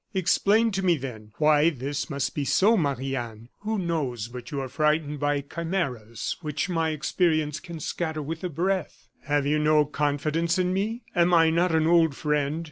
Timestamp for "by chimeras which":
5.19-6.67